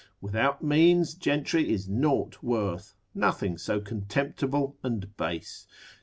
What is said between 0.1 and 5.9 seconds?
Without means gentry is naught worth, nothing so contemptible and base.